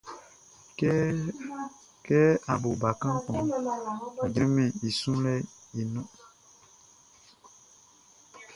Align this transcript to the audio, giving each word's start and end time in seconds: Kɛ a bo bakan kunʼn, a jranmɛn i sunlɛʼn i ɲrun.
Kɛ 2.05 2.17
a 2.51 2.53
bo 2.61 2.69
bakan 2.81 3.15
kunʼn, 3.25 3.47
a 4.23 4.25
jranmɛn 4.33 4.69
i 4.87 4.89
sunlɛʼn 4.99 5.47
i 5.79 5.81
ɲrun. 5.87 6.07